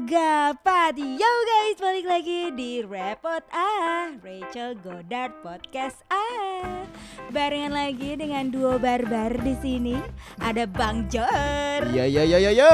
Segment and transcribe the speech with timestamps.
[0.00, 6.88] Agapati Yo guys, balik lagi di Repot Ah Rachel Goddard Podcast Ah
[7.28, 10.00] Barengan lagi dengan duo barbar di sini
[10.40, 12.72] Ada Bang Jor Iya iya iya iya yo.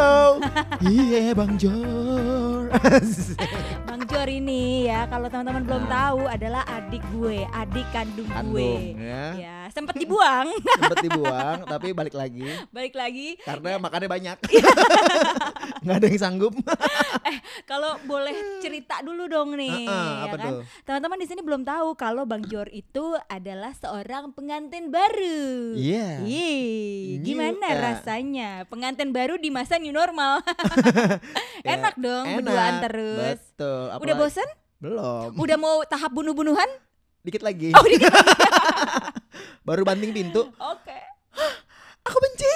[0.86, 2.70] Iya Bang Jor.
[3.90, 9.02] Bang Jor ini ya, kalau teman-teman belum tahu adalah adik gue Adik kandung, gue Kandung
[9.02, 9.26] ya.
[9.34, 10.48] Ya, sempet dibuang
[10.80, 14.38] Sempet dibuang tapi balik lagi Balik lagi karena makannya banyak.
[15.84, 16.54] Nggak ada yang sanggup.
[17.70, 20.52] Kalau boleh cerita dulu dong nih Heeh, ya apa kan?
[20.86, 25.74] Teman-teman di sini belum tahu kalau Bang Jor itu adalah seorang pengantin baru.
[25.74, 26.22] Iya.
[26.22, 27.78] Ih, New, gimana eh.
[27.80, 30.42] rasanya pengantin baru di masa new normal?
[31.64, 32.36] Ya, Enak dong enak.
[32.42, 33.38] berduaan terus.
[33.56, 33.84] Betul.
[33.98, 34.48] Udah bosen?
[34.78, 35.32] Belum.
[35.34, 36.68] Udah mau tahap bunuh-bunuhan?
[37.26, 37.74] Dikit lagi.
[37.74, 38.12] Oh, dikit
[39.66, 40.46] Baru banting pintu.
[40.56, 40.98] Oke.
[42.06, 42.54] Aku benci.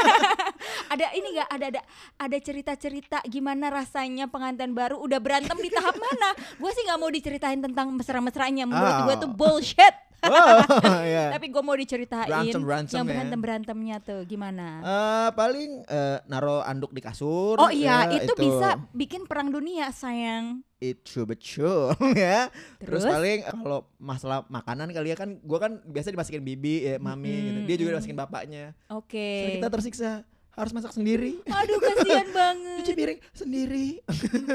[0.94, 1.82] Ada ini nggak ada ada
[2.18, 6.34] ada cerita-cerita gimana rasanya pengantin baru udah berantem di tahap mana?
[6.54, 8.66] Gue sih nggak mau diceritain tentang mesra-mesranya.
[8.66, 9.06] Menurut Ah.
[9.06, 9.94] gue tuh bullshit.
[10.22, 10.60] Oh,
[11.02, 11.32] iya.
[11.32, 13.10] Tapi gue mau diceritain Berantem- berantem yang ya.
[13.10, 14.66] berantem berantemnya tuh gimana?
[14.78, 17.56] Eh, paling eh, naro anduk di kasur.
[17.56, 20.60] oh iya, ya, itu, bisa bikin perang dunia sayang.
[20.76, 22.48] itu betul ya.
[22.78, 23.04] Terus, Terus?
[23.06, 27.60] paling kalau masalah makanan kali ya kan gua kan biasa dimasakin bibi ya mami gitu.
[27.66, 28.64] Dia juga dimasakin bapaknya.
[28.88, 29.28] Oke.
[29.38, 30.10] So, kita tersiksa
[30.50, 31.36] harus masak sendiri.
[31.46, 32.92] Aduh kasihan Cuci banget.
[32.92, 33.86] piring sendiri,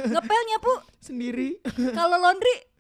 [0.06, 1.62] Ngepelnya pu sendiri.
[1.92, 2.74] kalau laundry.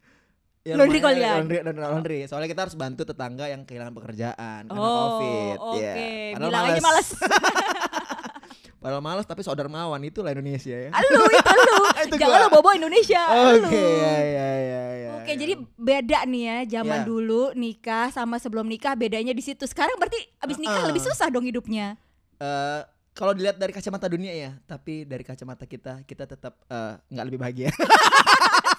[0.65, 1.35] Ya, Laundry lumayan, kalian?
[1.45, 2.19] Laundry, laundry, laundry.
[2.25, 5.57] Soalnya kita harus bantu tetangga yang kehilangan pekerjaan karena oh, covid.
[5.61, 5.77] oke.
[5.77, 5.93] Ya.
[6.33, 7.09] Padahal Bilang aja males.
[8.81, 10.89] Padahal males tapi saudara mawan itulah Indonesia ya.
[10.89, 11.77] Lu itu lu.
[12.09, 13.21] Itu Jangan lu bobo Indonesia.
[13.29, 13.69] Oke, lu.
[13.77, 15.11] ya ya ya ya.
[15.21, 15.37] Oke, ya.
[15.37, 17.05] jadi beda nih ya zaman Ya.
[17.05, 19.69] dulu nikah sama sebelum nikah bedanya di situ.
[19.69, 20.89] Sekarang berarti abis nikah Uh-uh.
[20.89, 21.93] lebih susah dong hidupnya.
[22.41, 22.81] Eh,
[23.13, 27.37] kalau dilihat dari kacamata dunia ya, tapi dari kacamata kita kita tetap eh, nggak lebih
[27.37, 27.69] bahagia.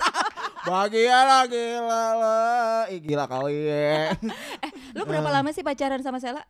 [0.67, 4.13] bahagia lah gila lah, Ih, gila kali ya.
[4.97, 6.43] Lu berapa lama sih pacaran sama Sela?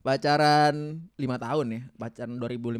[0.00, 2.76] Pacaran lima tahun ya, pacaran 2015.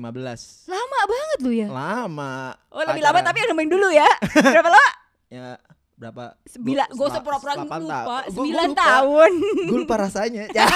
[0.69, 1.69] Lama banget lu ya.
[1.69, 2.53] Lama.
[2.69, 3.17] Oh lebih Pacaran.
[3.17, 4.09] lama tapi yang nemuin dulu ya.
[4.53, 4.91] berapa lama?
[5.33, 5.57] ya
[6.05, 6.25] berapa?
[6.45, 6.87] Sembilan.
[6.91, 8.17] Gue usah sela- pura-pura delapan lupa.
[8.29, 9.31] Sembilan tahun.
[9.65, 10.45] Gue lupa rasanya.
[10.55, 10.69] Ya.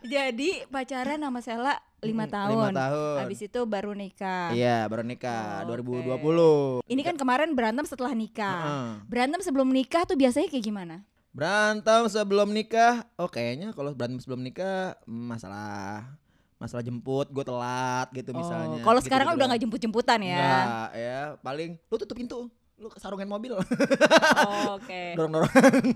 [0.00, 2.72] Jadi pacaran sama Sela lima Mm, tahun.
[2.72, 3.16] tahun.
[3.20, 4.54] Habis itu baru nikah.
[4.54, 5.84] Iya, baru nikah Oh, oke.
[5.84, 6.86] 2020.
[6.86, 8.56] Ini kan kemarin berantem setelah nikah.
[8.56, 8.88] Heeh.
[9.04, 10.96] Berantem sebelum nikah tuh biasanya kayak gimana?
[11.28, 16.08] Berantem sebelum nikah, oh kayaknya kalau berantem sebelum nikah masalah
[16.56, 18.66] masalah jemput, gue telat gitu misalnya.
[18.72, 20.38] Oh, kalau Gitu-gitu sekarang kan udah nggak jemput-jemputan ya.
[20.38, 25.02] Nggak, ya paling lu tutup pintu, lu sarungin mobil, Oh, Oke.
[25.18, 25.50] dorong-dorong.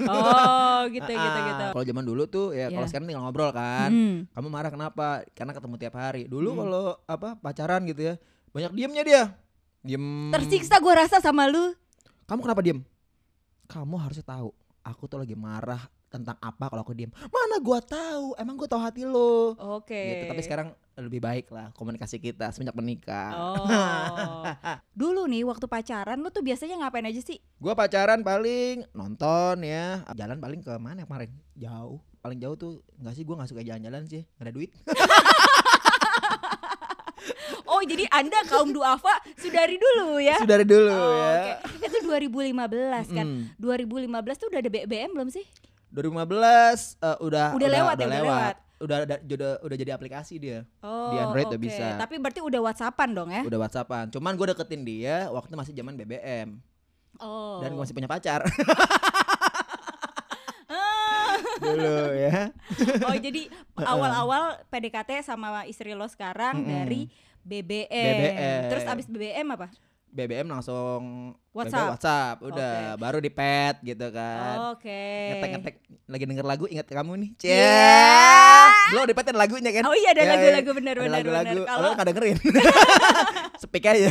[0.04, 1.64] Oh, gitu gitu Ah, gitu.
[1.70, 2.90] Kalau zaman dulu tuh ya kalau Iya.
[2.90, 3.88] sekarang tinggal ngobrol kan.
[3.88, 4.16] Hmm.
[4.28, 5.22] Kamu marah kenapa?
[5.30, 6.26] Karena ketemu tiap hari.
[6.26, 6.58] Dulu Hmm.
[6.58, 8.14] kalau apa pacaran gitu ya,
[8.50, 9.22] banyak diemnya dia.
[9.80, 10.30] Diem.
[10.30, 11.70] Tersiksa gue rasa sama lu.
[12.26, 12.82] Kamu kenapa diem?
[13.66, 14.50] Kamu harusnya tahu.
[14.82, 17.08] Aku tuh lagi marah tentang apa kalau aku diem.
[17.08, 18.36] Mana gua tahu?
[18.36, 19.56] Emang gua tahu hati lo.
[19.80, 19.96] Oke.
[19.96, 20.24] Gitu.
[20.28, 23.32] Tapi sekarang lebih baik lah komunikasi kita semenjak menikah.
[23.32, 23.64] Oh.
[25.00, 27.40] Dulu nih waktu pacaran lu tuh biasanya ngapain aja sih?
[27.56, 30.04] Gua pacaran paling nonton ya.
[30.12, 31.32] Jalan paling ke mana kemarin?
[31.56, 31.96] Jauh.
[32.20, 34.22] Paling jauh tuh nggak sih gua nggak suka jalan-jalan sih.
[34.36, 34.70] Gak ada duit.
[37.72, 40.36] Oh, jadi Anda kaum duafa sudari dulu ya.
[40.36, 41.56] Sudah dari dulu Oh, ya.
[41.56, 41.88] Oke.
[41.88, 43.26] Itu 2015 kan.
[43.26, 43.42] Mm.
[43.56, 45.46] 2015 tuh udah ada BBM belum sih?
[45.92, 48.54] 2015 eh, udah Udah lewat ya, udah lewat.
[48.82, 50.66] Udah, udah udah udah jadi aplikasi dia.
[50.80, 51.62] Oh, Android udah oke.
[51.62, 51.86] bisa.
[51.94, 53.42] Tapi berarti udah WhatsAppan dong ya?
[53.42, 54.10] Udah WhatsAppan.
[54.10, 56.58] Cuman gue deketin dia waktu masih zaman BBM
[57.14, 57.60] Oh.
[57.60, 58.40] dan gue masih punya pacar
[60.66, 61.36] Ah.
[61.60, 62.48] dulu ya.
[63.06, 66.72] Oh, jadi awal-awal PDKT sama istri lo sekarang Mm-mm.
[66.72, 67.00] dari
[67.42, 67.86] BBM.
[67.86, 68.60] BBM.
[68.66, 69.68] Terus abis BBM apa?
[70.12, 71.72] BBM langsung WhatsApp.
[71.72, 74.76] BBM WhatsApp udah baru di pet gitu kan.
[74.76, 75.00] Oke.
[75.32, 75.74] Ngetek-ngetek
[76.04, 77.30] lagi denger lagu ingat kamu nih.
[77.40, 77.48] Cie.
[77.48, 78.68] Yeah.
[78.92, 79.82] Belum di pet ada lagunya kan?
[79.88, 80.76] Oh iya ada Ya, lagu-lagu ya.
[80.76, 81.60] bener Ada bener lagu-lagu.
[81.64, 82.36] Kalau nggak dengerin.
[83.64, 84.08] Speak aja.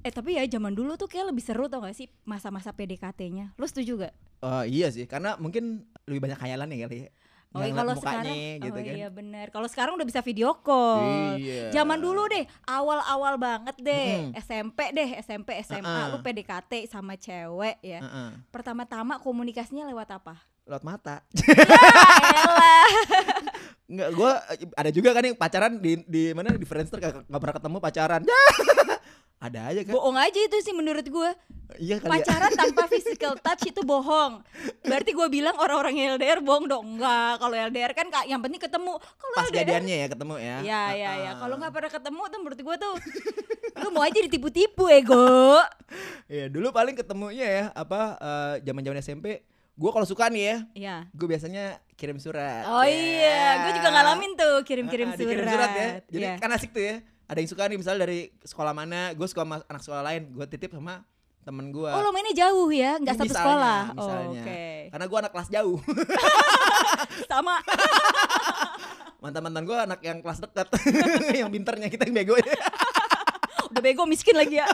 [0.00, 3.52] eh tapi ya zaman dulu tuh kayak lebih seru tau gak sih masa-masa PDKT-nya.
[3.60, 4.14] Lo setuju gak?
[4.40, 7.10] Oh iya sih, karena mungkin lebih banyak khayalan ya kali ya.
[7.52, 8.94] Oh iya, kalau sekarang gitu oh kan.
[8.96, 9.46] iya bener.
[9.52, 11.36] Kalau sekarang udah bisa video call.
[11.36, 11.68] Iya.
[11.68, 14.40] Zaman dulu deh, awal-awal banget deh, Mm-mm.
[14.40, 16.16] SMP deh, SMP, SMA, Uh-uh.
[16.16, 18.00] lu PDKT sama cewek ya.
[18.00, 18.30] Heeh.
[18.48, 20.40] Pertama-tama komunikasinya lewat apa?
[20.64, 21.20] Lewat mata.
[21.36, 21.52] Ya.
[23.92, 24.40] Enggak, gua
[24.72, 28.22] ada juga kan yang pacaran di di mana di Friendster gak, gak pernah ketemu pacaran.
[29.42, 29.48] Ya.
[29.50, 29.92] Ada aja kan?
[29.92, 31.30] Bohong aja itu sih menurut gue.
[31.76, 32.20] iya kali ya.
[32.20, 34.44] Pacaran tanpa physical touch itu bohong.
[34.82, 36.84] Berarti gue bilang orang-orang yang LDR bohong dong.
[36.86, 38.94] Enggak, kalau LDR kan Kak, yang penting ketemu.
[38.94, 40.56] Kalau Pas LDR jadiannya ya ketemu ya.
[40.62, 41.30] Ya ya ya.
[41.32, 41.34] Ah.
[41.40, 42.94] Kalau nggak pernah ketemu tuh menurut gue tuh
[43.74, 45.58] lu mau aja ditipu-tipu ego.
[46.32, 49.44] Iya, dulu paling ketemunya ya apa eh, zaman-zaman SMP.
[49.72, 50.96] Gue kalau suka nih ya, Iya.
[51.10, 52.64] gue biasanya kirim surat.
[52.64, 52.92] Oh Ya.
[52.92, 55.44] iya, gue juga ngalamin tuh kirim-kirim ah, surat.
[55.44, 55.88] surat ya.
[56.08, 56.34] Jadi Iya.
[56.36, 56.96] kan asik tuh ya.
[57.32, 60.46] Ada yang suka nih misalnya dari sekolah mana, gue suka sama anak sekolah lain, gue
[60.52, 61.00] titip sama
[61.48, 61.88] temen gue.
[61.88, 63.80] Oh lo mainnya jauh ya, nggak satu Misalnya, sekolah.
[63.88, 64.42] Oh, misalnya.
[64.44, 64.64] Oke.
[64.92, 65.78] Karena gue anak kelas jauh.
[67.32, 67.56] Sama.
[69.24, 70.68] Mantan-mantan gue anak yang kelas dekat.
[71.40, 72.52] yang pinternya kita yang bego ya.
[73.72, 74.68] Udah bego miskin lagi ya.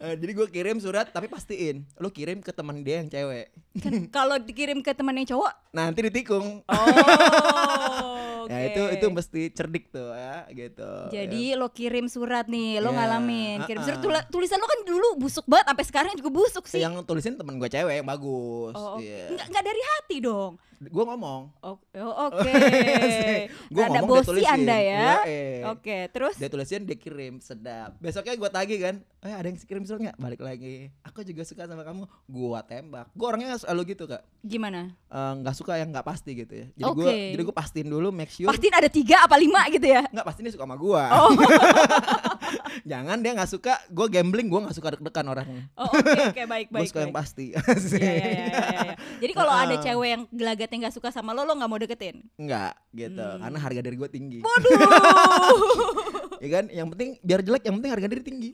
[0.00, 3.52] Eh, jadi gue kirim surat tapi pastiin lu kirim ke teman dia yang cewek.
[3.76, 6.64] Kan Kalau dikirim ke teman yang cowok, Nanti ditikung.
[6.64, 8.09] oh.
[8.50, 10.90] Ya itu itu mesti cerdik tuh ya gitu.
[11.08, 13.62] Jadi lo kirim surat nih, lo Ya, ngalamin.
[13.62, 14.04] Kirim surat uh-uh.
[14.04, 16.80] tula- tulisan lo kan dulu busuk banget, sampai sekarang juga busuk sih.
[16.80, 18.74] yang tulisin temen gue cewek yang bagus.
[18.74, 18.98] Oh.
[18.98, 19.30] Iya.
[19.30, 20.58] nggak nggak dari hati dong.
[20.80, 21.52] Gue ngomong.
[21.60, 22.40] Oh, oh, oke.
[23.68, 24.48] Gua Ada ngomong, dia bosi tulisin.
[24.50, 24.96] anda ya.
[24.96, 25.60] Iya, eh.
[25.68, 28.00] Oke, terus Dia tulisin dia kirim sedap.
[28.00, 28.96] Besoknya gue tagih kan.
[29.20, 30.16] Eh ada yang kirim surat nggak?
[30.16, 30.88] Balik lagi.
[31.04, 32.08] Aku juga suka sama kamu.
[32.26, 33.12] Gua tembak.
[33.12, 34.24] Gue orangnya selalu gitu kak.
[34.40, 34.96] gimana?
[35.06, 36.66] Eh, Nggak suka yang nggak pasti gitu ya.
[36.72, 37.28] Jadi gue Oke.
[37.36, 38.39] jadi gue pastiin dulu make sure.
[38.48, 40.08] Pastiin ada tiga apa lima gitu ya?
[40.08, 41.02] Nggak pasti dia suka sama gue.
[41.12, 41.28] Oh,
[42.90, 43.74] Jangan dia nggak suka.
[43.88, 44.48] Gue gambling.
[44.48, 45.68] Gue nggak suka deg-degan orangnya.
[45.76, 46.88] oh oke oke baik Gue baik.
[46.88, 47.20] suka yang baik.
[47.20, 47.46] pasti.
[47.50, 48.94] Iya, iya, iya, iya, iya.
[49.20, 49.84] Jadi kalau ada Heeh.
[49.84, 52.16] cewek yang gelagatnya nggak suka sama lo, lo nggak mau deketin?
[52.36, 53.20] Enggak gitu.
[53.20, 53.40] Hmm.
[53.42, 54.38] Karena harga diri gue tinggi.
[54.40, 54.70] Waduh.
[56.44, 58.50] ya kan yang penting biar jelek yang penting harga diri tinggi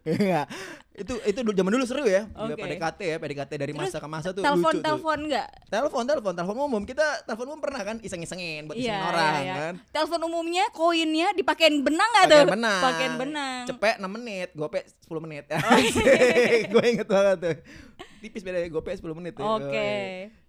[0.00, 0.46] Iya.
[0.94, 2.58] itu itu dulu zaman dulu seru ya Oke.
[2.58, 5.48] PDKT ya PDKT dari Terus masa ke masa tuh telepon lucu tuh telepon nggak?
[5.68, 9.74] telepon telepon telepon umum kita telepon umum pernah kan iseng isengin buat isengin orang kan
[9.88, 12.44] Telepon umumnya koinnya dipakein benang nggak tuh?
[12.50, 13.62] Benang Pakein benang.
[13.64, 15.78] cepet 6 menit gope 10 menit Oh,
[16.72, 17.56] gue inget banget tuh
[18.18, 19.44] tipis beda gope 10 menit ya.
[19.46, 19.90] Oke.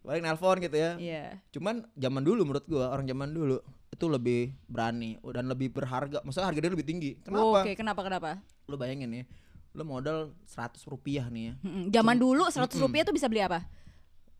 [0.02, 1.26] paling nelpon gitu ya Iya.
[1.52, 3.62] Cuman zaman dulu menurut gua orang zaman dulu
[4.00, 6.24] itu lebih berani dan lebih berharga.
[6.24, 7.12] Maksudnya harga dia lebih tinggi.
[7.20, 7.68] Kenapa?
[7.68, 8.30] Oke, kenapa kenapa?
[8.72, 9.24] Lu bayangin ya,
[9.76, 11.54] lu modal 100 rupiah nih ya.
[11.60, 11.84] Mm-mm.
[11.92, 12.80] Zaman dulu 100 Mm-mm.
[12.80, 13.68] rupiah tuh bisa beli apa?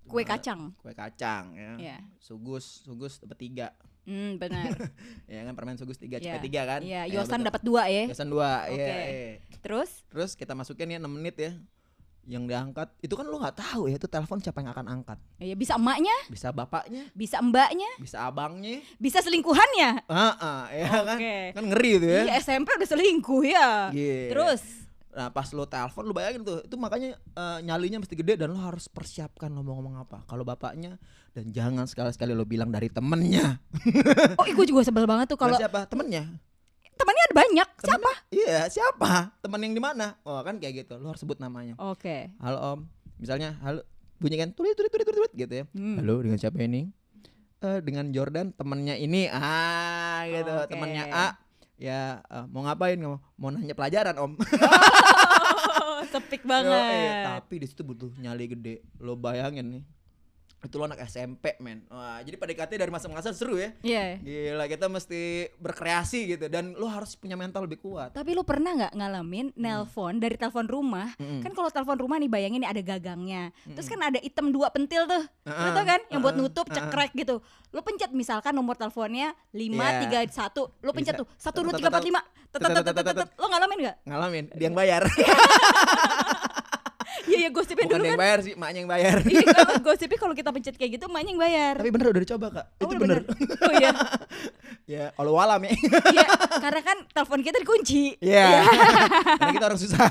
[0.08, 0.62] Kue Cuma kacang.
[0.80, 1.72] Kue kacang ya.
[1.76, 1.98] Iya.
[2.24, 3.68] Sugus, sugus dapat tiga.
[4.08, 4.74] Hmm, benar.
[5.30, 6.40] Ya kan permen sugus tiga, Iya.
[6.40, 6.82] cepet tiga kan?
[6.82, 8.08] Iya, Ya, Yosan dapat dua ya.
[8.10, 8.66] Yosan dua.
[8.72, 9.34] Iya, iya.
[9.60, 10.08] Terus?
[10.10, 11.52] Terus kita masukin ya 6 menit ya.
[12.30, 15.18] Yang diangkat itu kan lu nggak tahu ya itu telepon siapa yang akan angkat.
[15.42, 18.86] Ya bisa emaknya, Bisa bapaknya, bisa mbaknya, bisa abangnya.
[19.02, 20.06] bisa selingkuhannya.
[20.06, 21.18] Heeh, ya kan?
[21.18, 21.36] Oke.
[21.58, 22.22] Kan ngeri itu ya.
[22.30, 23.70] Iya, SMP udah selingkuh ya.
[23.90, 24.30] Iya.
[24.30, 24.62] Terus?
[25.10, 28.62] Nah pas lo telepon lo bayangin tuh itu makanya eh, nyalinya mesti gede dan lo
[28.62, 30.22] harus persiapkan lo mau ngomong apa.
[30.30, 31.02] Kalau bapaknya
[31.34, 33.58] dan jangan sekali-sekali lo bilang dari temennya.
[34.38, 35.90] Oh, gue juga sebel banget tuh Kalau kalau siapa?
[35.90, 36.30] Temennya.
[37.00, 37.68] Temannya ada banyak.
[37.72, 38.12] Temennya- Siapa?
[38.30, 39.12] Iya siapa?
[39.40, 40.20] Temen yang di mana?
[40.22, 40.96] Oh kan kayak gitu.
[40.96, 41.80] Lo harus sebut namanya.
[41.80, 42.36] Oke.
[42.38, 42.80] Halo om.
[43.18, 43.82] Misalnya halo
[44.20, 45.66] bunyikan tulit tulit tulit tulit gitu ya.
[45.72, 45.98] Hmm.
[45.98, 46.92] Halo dengan siapa ini?
[47.60, 50.70] Eh dengan Jordan temennya ini ah gitu Oke.
[50.70, 51.28] temennya A
[51.76, 54.36] ya eh, mau ngapain kamu mau nanya pelajaran om
[55.80, 56.80] Oh, sepik Yo, banget.
[56.96, 58.80] eh, tapi di situ butuh nyali gede.
[58.98, 59.84] Lo bayangin nih.
[60.60, 61.88] Itu lo anak SMP, men.
[61.88, 63.72] Wah, jadi PDKT dari masa-masa seru ya.
[63.80, 64.20] Iya.
[64.20, 68.12] Gila, kita mesti berkreasi gitu dan lo harus punya mental lebih kuat.
[68.12, 71.16] Tapi lu pernah nggak ngalamin nelpon dari telepon rumah?
[71.16, 71.40] Mm-mm.
[71.40, 73.56] Kan kalau telepon rumah nih bayangin nih ada gagangnya.
[73.72, 75.24] Terus kan ada item dua pentil tuh.
[75.48, 77.40] Lu Heeh, tau kan yang buat nutup cekrek gitu.
[77.72, 80.84] Lu pencet misalkan nomor teleponnya 531.
[80.84, 81.22] Lu pencet Bisa.
[81.24, 82.20] tuh 1 2 Tet, 3 4 5.
[82.50, 83.30] tet, tet, tet, tet, tet.
[83.40, 83.96] Lo ngalamin nggak?
[84.10, 85.02] Ngalamin, dia yang bayar.
[87.40, 88.24] Iya iya gosipin Bukan dulu yang kan.
[88.28, 89.16] bayar sih, maknya yang bayar.
[89.24, 91.74] Iya kalau gosipnya kalau kita pencet kayak gitu emaknya yang bayar.
[91.80, 92.66] Tapi bener udah dicoba, Kak.
[92.68, 93.20] Oh, itu udah bener.
[93.64, 93.92] Oh iya.
[95.00, 95.72] ya, kalau walam ya.
[96.16, 96.28] Iya,
[96.60, 98.20] karena kan telepon kita dikunci.
[98.20, 98.68] Iya.
[99.40, 100.04] Karena kita orang susah.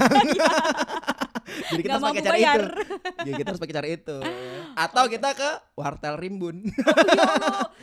[1.68, 2.61] Jadi kita Nggak harus pakai cara bayar.
[2.61, 2.73] itu.
[3.18, 4.16] Jadi kita harus pakai cara itu.
[4.73, 6.56] Atau kita ke wartel rimbun.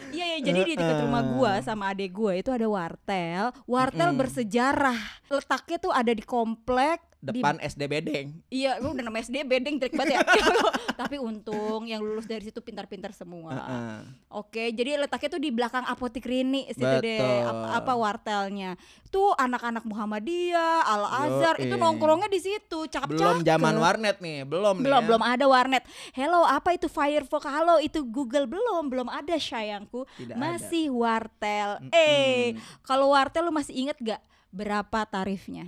[0.09, 3.51] Iya ya, jadi di dekat rumah gua sama adek gua itu ada wartel.
[3.65, 4.97] Wartel bersejarah.
[5.27, 8.27] Letaknya tuh ada di komplek di- Depan SD Bedeng.
[8.53, 10.21] Iya, lu udah nama SD bedeng jelek banget ya.
[11.01, 13.51] Tapi untung yang lulus dari situ pintar-pintar semua.
[13.51, 13.97] Heeh.
[14.29, 17.01] Oke, jadi letaknya tuh di belakang apotik Rini situ deh.
[17.01, 17.49] Betul.
[17.49, 18.71] Apa, apa wartelnya.
[19.09, 22.85] Tuh anak-anak Muhammadiyah, Al Azhar itu nongkrongnya di situ.
[22.85, 23.17] Cakep-cakep.
[23.17, 24.85] Belum zaman warnet nih, belum nih.
[24.85, 25.07] belum ya.
[25.07, 25.83] belum ada warnet.
[26.13, 27.43] Hello, apa itu Firefox?
[27.47, 30.03] Halo, itu Google belum, belum ada sayangku.
[30.19, 31.79] Tidak masih wartel.
[31.81, 31.95] Mm-mm.
[31.95, 32.55] Eh,
[32.85, 35.67] kalau wartel lu masih inget gak berapa tarifnya?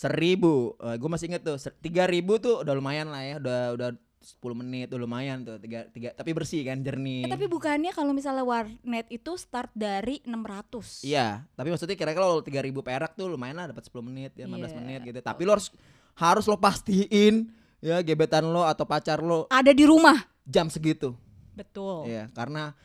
[0.00, 3.88] Seribu, gue masih inget tuh, tiga ribu tuh udah lumayan lah ya, udah udah
[4.20, 7.24] 10 menit tuh lumayan tuh tiga, tiga tapi bersih kan jernih.
[7.24, 12.44] Eh, tapi bukannya kalau misalnya warnet itu start dari 600 iya tapi maksudnya kira-kira kalau
[12.44, 14.76] 3000 perak tuh lumayan lah dapat 10 menit ya 15 Iya.
[14.76, 15.20] menit gitu.
[15.24, 15.72] Tapi lo harus
[16.20, 17.48] harus lo pastiin
[17.80, 20.20] ya gebetan lo atau pacar lo ada di rumah?
[20.44, 21.16] jam segitu.
[21.56, 22.10] Betul.
[22.10, 22.76] Iya, karena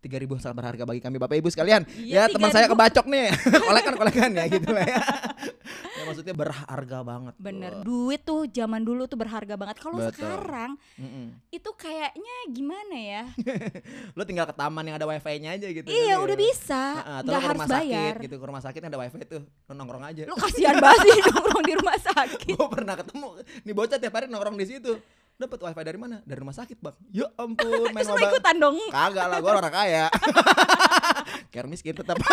[0.00, 1.84] 3000 sangat berharga bagi kami Bapak Ibu sekalian.
[2.00, 2.72] Iya, ya, teman saya 3.000.
[2.72, 3.28] kebacok nih.
[3.68, 5.00] kolekan-kolekan ya gitu lah ya.
[6.00, 7.34] ya maksudnya berharga banget.
[7.36, 7.84] bener tuh.
[7.84, 11.36] duit tuh zaman dulu tuh berharga banget kalau sekarang Mm-mm.
[11.52, 13.22] itu kayaknya gimana ya
[14.16, 15.86] Lo tinggal ke taman yang ada wifi-nya aja gitu.
[15.88, 16.40] iya kan, udah ya.
[16.40, 18.36] bisa atau nggak harus rumah sakit bayar gitu.
[18.40, 19.42] Ke rumah sakit ada wifi tuh.
[19.68, 20.22] Lo nongkrong aja.
[20.24, 23.28] lu kasihan banget sih nongkrong di rumah sakit Gue pernah ketemu
[23.64, 24.92] nih bocah tiap hari nongkrong di situ.
[25.40, 26.20] Dapat wifi dari mana?
[26.20, 26.92] Dari rumah sakit, Bang.
[27.08, 28.28] Ya ampun, main mobile.
[28.28, 30.06] ikutan dong Kagak lah, gue orang kaya.
[31.52, 32.20] Care miskin tetap.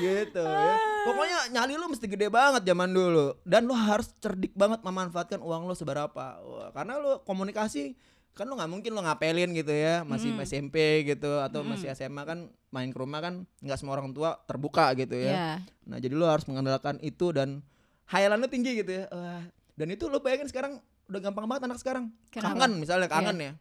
[0.00, 0.74] gitu ya.
[1.04, 5.66] Pokoknya nyali lu mesti gede banget zaman dulu dan lu harus cerdik banget memanfaatkan uang
[5.66, 6.40] lu seberapa.
[6.40, 7.98] Wah, karena lu komunikasi
[8.30, 10.46] kan lu nggak mungkin lu ngapelin gitu ya masih Mm.
[10.46, 11.76] SMP gitu atau Mm-mm.
[11.76, 15.32] masih SMA kan main ke rumah kan nggak semua orang tua terbuka gitu ya.
[15.34, 15.48] ya
[15.84, 17.60] Nah jadi lu harus mengandalkan itu dan
[18.10, 19.04] hayalan lu tinggi gitu ya.
[19.08, 20.72] Wah, dan itu lu bayangin sekarang
[21.06, 22.10] udah gampang banget anak sekarang.
[22.28, 22.54] Kenapa?
[22.56, 23.52] Kangen misalnya kangen ya.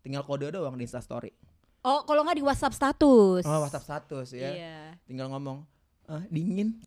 [0.00, 1.34] Tinggal kode doang di Insta story.
[1.82, 4.50] oh kalau nggak di WhatsApp status Oh, WhatsApp status ya.
[4.50, 5.62] iya Tinggal ngomong
[6.04, 6.78] "Ah, dingin.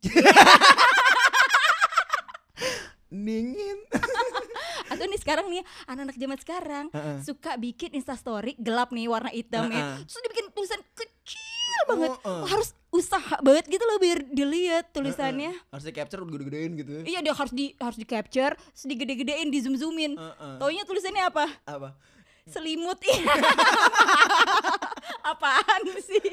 [3.10, 3.78] dingin.
[4.90, 7.16] atau nih sekarang nih anak-anak zaman sekarang Heeh.
[7.22, 9.96] suka bikin Insta story gelap nih warna hitam ya Heeh.
[10.04, 12.44] terus dibikin tulisan kecil banget Heeh.
[12.44, 16.90] harus usaha banget gitu loh biar dilihat tulisannya Harus di capture gede-gedein gitu.
[16.92, 17.02] ya.
[17.06, 20.54] iya dia harus di harus di capture terus digede-gedein di zoom zoomin Heeh.
[20.58, 21.94] taunya tulisannya apa Apa?
[22.44, 22.98] selimut
[25.22, 26.26] apaan sih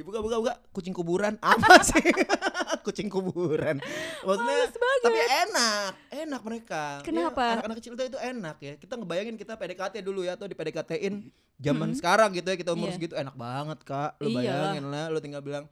[0.00, 1.36] Dibuka-buka buka kucing kuburan.
[1.44, 2.00] Apa sih?
[2.86, 3.76] kucing kuburan.
[4.24, 4.56] Maksudnya
[5.00, 6.84] tapi enak, enak mereka.
[6.98, 7.60] Ya, Kenapa?
[7.60, 8.72] Anak-anak kecil itu, itu enak ya.
[8.76, 11.98] Kita ngebayangin kita PDKT dulu ya atau di PDKT-in zaman Mm-mm.
[12.00, 12.96] sekarang gitu ya kita umur Iya.
[12.96, 14.16] segitu enak banget, Kak.
[14.18, 14.40] Lu Iyalah.
[14.40, 15.64] bayangin lah, lu tinggal bilang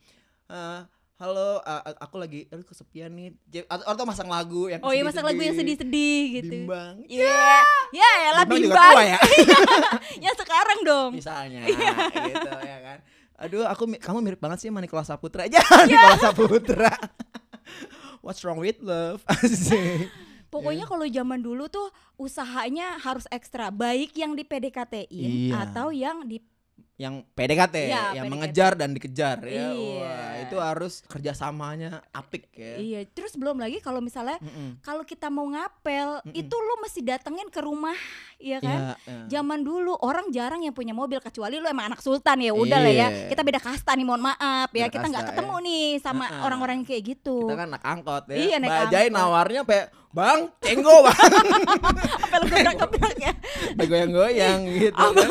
[0.47, 0.85] "Ah,
[1.19, 3.35] Halo, a- aku lagi aduh kesepian nih.
[3.67, 7.03] Atau, atau masang lagu yang oh iya masak lagu yang sedih-sedih gitu Bimbang.
[7.11, 7.59] Iya,
[7.91, 8.93] ya elah Bimbang juga bimbang.
[8.95, 9.19] tua ya.
[10.25, 11.11] ya sekarang dong.
[11.19, 11.91] Misalnya Iya.
[12.23, 12.99] gitu ya kan.
[13.39, 15.47] Aduh, aku kamu mirip banget sih sama Nicholas Saputra.
[15.55, 15.87] Jangan.
[15.87, 16.91] Nicholas Saputra.
[18.25, 19.23] What's wrong with love?
[19.31, 20.11] Asik.
[20.49, 25.69] Pokoknya kalau zaman dulu tuh usahanya harus ekstra, baik yang di PDKT-in Iya.
[25.71, 26.41] atau yang di
[26.99, 28.33] yang PDKT, Iya, yang PDKT.
[28.35, 29.71] mengejar dan dikejar ya.
[29.71, 30.03] Iya.
[30.03, 32.75] Wah, itu harus kerjasamanya apik ya.
[32.75, 34.83] Iya, terus belum lagi kalau misalnya Mm-mm.
[34.83, 36.35] kalau kita mau ngapel, Mm-mm.
[36.35, 37.95] itu lo mesti datengin ke rumah,
[38.37, 38.99] ya kan?
[38.99, 39.19] Iya, iya.
[39.31, 42.91] Zaman dulu orang jarang yang punya mobil kecuali lu emang anak sultan ya udah lah
[42.91, 43.09] ya.
[43.15, 43.31] Iya.
[43.31, 44.91] Kita beda kasta nih, mohon maaf ya.
[44.91, 47.47] Beda Kita nggak ketemu nih sama orang-orang yang kayak gitu.
[47.47, 48.37] Kita kan naik angkot ya.
[48.37, 49.19] Iya, naik Bajai angkot.
[49.23, 51.15] nawarnya kayak, "Bang, cenggo, Bang."
[52.27, 53.33] Apa lu gebrak-gebrak ya?
[53.79, 55.29] Goyang-goyang gitu kan.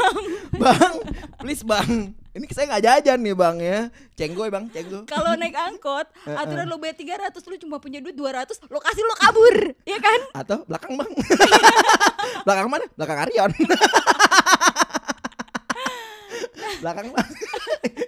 [0.57, 0.93] Bang,
[1.37, 2.13] please, Bang.
[2.33, 3.89] Ini saya nggak jajan nih, Bang ya.
[4.13, 5.05] Cenggo, ya, Bang, cenggo.
[5.09, 6.05] Kalau naik angkot,
[6.41, 10.19] aturan lo bayar 300, lu cuma punya duit 200, lo kasih lo kabur, ya kan?
[10.37, 11.11] Atau belakang, Bang.
[12.45, 12.85] belakang mana?
[12.93, 13.51] Belakang Arion.
[16.77, 17.29] belakang bang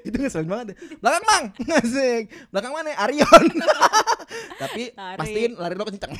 [0.05, 0.77] itu ngeselin banget deh.
[1.01, 1.43] belakang bang
[1.81, 3.43] asik belakang mana Arion
[4.62, 5.17] tapi Lari.
[5.17, 6.13] pastiin lari lo kenceng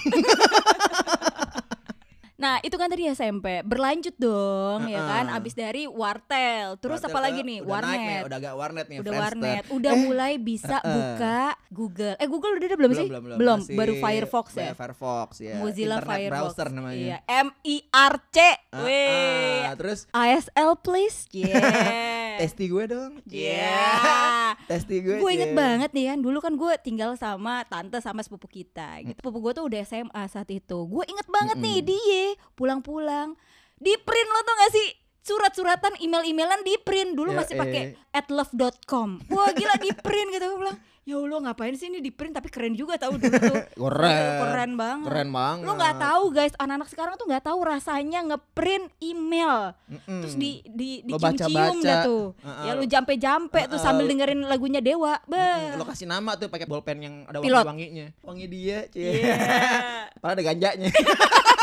[2.40, 3.60] Nah, itu kan tadi SMP.
[3.62, 5.26] Berlanjut dong, ya kan?
[5.30, 6.80] Abis dari wartel.
[6.80, 7.60] Terus Wartel apa lagi nih?
[7.60, 8.24] udah naik nih, Warnet.
[8.24, 9.36] udah agak warnet nih Udah Friendster.
[9.36, 9.64] warnet.
[9.70, 10.88] Udah Eh, mulai bisa heeh.
[10.90, 12.16] buka Google.
[12.16, 13.08] Eh, Google udah ada belum, sih?
[13.12, 14.72] Masih Baru Firefox ya.
[14.72, 16.34] Firefox ya Mozilla Internet Firefox.
[16.34, 18.38] browser namanya Iya, M I R C.
[18.80, 19.60] Weh.
[19.62, 21.28] ah, terus ASL please.
[21.36, 22.29] Yeah.
[22.40, 24.56] Testi gue dong Yeah.
[24.72, 25.60] testi gue gue inget yeah.
[25.60, 29.52] banget nih kan dulu kan gue tinggal sama tante sama sepupu kita gitu sepupu gue
[29.60, 31.90] tuh udah SMA saat itu gue inget banget nih Mm-mm.
[31.92, 33.36] dia pulang-pulang
[33.76, 34.90] di print lo tuh gak sih
[35.30, 37.14] surat-suratan email-emailan di print.
[37.14, 38.12] Dulu Ya, masih pakai eh.
[38.12, 40.46] at love.com wah gila di print gitu.
[40.48, 42.32] Gue bilang ya Allah ngapain sih ini di print?
[42.32, 43.58] Tapi keren juga tahu dulu tuh.
[43.82, 44.38] Keren.
[44.40, 45.06] Keren banget.
[45.06, 45.64] Keren banget.
[45.64, 49.74] Lo nggak tahu guys anak-anak sekarang tuh nggak tahu rasanya ngeprint email.
[49.86, 50.22] Mm-mm.
[50.22, 51.86] terus di di Lo dicium-cium baca-baca.
[51.88, 52.26] dah tuh.
[52.40, 52.64] Heeh.
[52.64, 53.82] ya lu jampe-jampe tuh Heeh.
[53.82, 55.18] sambil dengerin lagunya Dewa.
[55.24, 55.74] Beh.
[55.76, 58.14] lo kasih nama tuh pakai bolpen yang ada wangi-wanginya.
[58.22, 59.34] Wangi dia cie Iya.
[60.20, 60.90] padahal ada ganjanya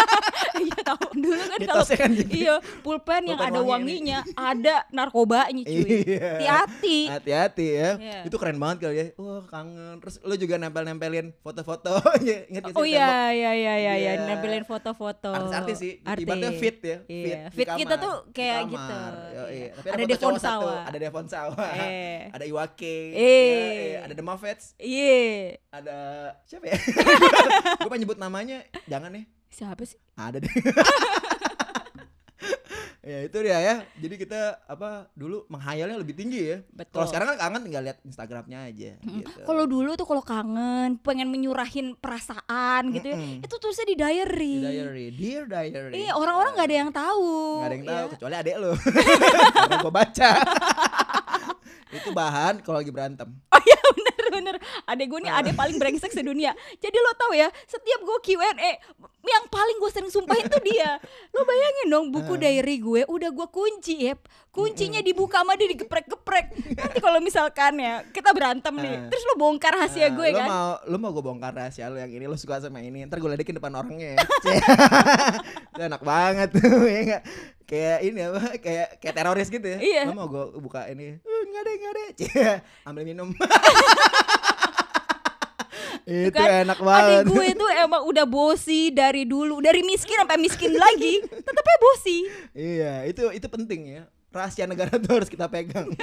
[0.87, 5.83] tahu dulu kan kalau kan iya pulpen yang Pulpen ada wangi wanginya, ada narkobanya cuy.
[6.07, 6.31] Iya.
[6.37, 6.99] Hati-hati.
[7.09, 8.19] hati-hati ya Iya.
[8.23, 12.85] itu keren banget kali ya wah kangen terus lo juga nempel-nempelin foto-foto Iya, sih Oh
[12.85, 14.13] iya iya iya iya iya Iya.
[14.25, 15.31] nempelin foto-foto.
[15.31, 17.39] artis-artis sih ibaratnya fit ya Iya.
[17.47, 18.97] di Fit kita tuh kayak gitu.
[19.49, 19.69] Iya.
[19.75, 20.75] Tapi Ada Devon Sawa.
[20.85, 22.31] ada Devon Sawa Eh.
[22.31, 23.93] ada Iwake Eh.
[23.93, 25.59] ya, ada The Muffets Iya.
[25.71, 25.97] ada
[26.45, 26.79] siapa ya
[27.79, 29.25] gue pengen nyebut namanya jangan nih
[29.57, 29.97] Siapa sih?
[30.21, 30.53] Ada deh.
[33.07, 33.75] ya itu dia ya.
[33.97, 36.59] Jadi kita apa dulu menghayalnya lebih tinggi ya.
[36.93, 39.01] Kalau sekarang kan kangen tinggal lihat Instagramnya aja.
[39.01, 39.41] Mm, Gitu.
[39.49, 44.57] Kalau dulu tuh kalau kangen, pengen menyurahin perasaan gitu ya, itu tulisnya di diary.
[44.61, 46.05] Di diary, dear diary.
[46.05, 47.33] Iya, orang-orang nggak ada yang tahu.
[47.57, 48.13] Nggak ada yang tahu ya.
[48.13, 48.73] kecuali adek lo.
[49.57, 50.31] Karena gue baca.
[51.97, 53.29] itu bahan kalau lagi berantem.
[53.49, 53.79] Oh iya
[54.37, 56.53] bener-bener Adek gue nih adek paling brengsek sedunia.
[56.77, 58.73] Jadi lo tau ya Setiap gue Q&A
[59.25, 61.03] Yang paling gue sering sumpahin tuh dia.
[61.35, 64.15] Lo bayangin dong buku diary gue Udah gue kunci ya
[64.49, 66.47] Kuncinya dibuka sama dia digeprek-geprek.
[66.73, 68.95] Nanti kalau misalkan ya Kita berantem nih.
[68.95, 69.01] Eh.
[69.11, 70.49] Terus lo bongkar rahasia Nah, gue lo kan?
[70.49, 73.03] mau lo mau gue bongkar rahasia lo yang ini lo suka sama ini.
[73.05, 74.19] Ntar gue ledekin depan orangnya ya.
[75.91, 77.25] Enak banget tuh ya nggak?
[77.67, 79.79] kayak ini apa kayak kayak teroris gitu ya.
[79.83, 80.03] Iya.
[80.07, 81.19] lo mau gue buka ini?
[81.19, 82.09] "Eh, nggak deh nggak deh.
[82.15, 82.53] Cie,
[82.87, 83.29] ambil minum
[86.07, 86.49] itu kan?
[86.63, 87.03] enak banget.
[87.19, 89.59] Adik gue tuh emang udah bosi dari dulu.
[89.59, 92.19] Dari miskin sampai miskin lagi Tetapnya bosi.
[92.53, 94.03] Iya itu itu penting ya.
[94.31, 95.91] Rahasia negara tuh harus kita pegang.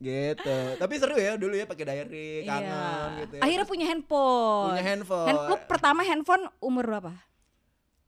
[0.00, 0.56] Gitu.
[0.80, 3.20] Tapi seru ya dulu ya pakai diary kangen Iya.
[3.20, 3.42] gitu ya.
[3.44, 4.72] Akhirnya punya handphone.
[4.72, 5.28] Punya handphone.
[5.28, 7.12] Hand- Lo pertama handphone umur berapa?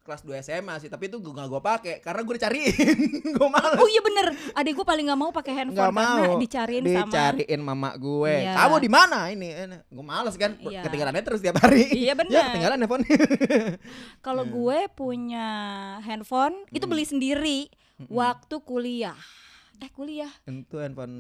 [0.02, 2.99] Kelas 2 SMA sih tapi itu gue gak gue pakai karena gue dicariin.
[3.32, 6.37] Gue malas Oh iya bener, adik gue paling gak mau pakai handphone nggak karena mau.
[6.37, 8.52] dicariin sama dicariin mama gue Iya.
[8.56, 9.49] kamu di mana ini?
[9.87, 10.82] Gue males kan Iya.
[10.82, 11.87] ketinggalannya terus tiap hari.
[11.88, 12.35] Iya, bener.
[12.35, 13.04] ya ketinggalan handphone.
[14.26, 15.47] Kalau gue punya
[16.00, 17.59] handphone itu beli sendiri
[18.04, 19.16] waktu kuliah.
[19.78, 21.14] Eh kuliah, itu handphone.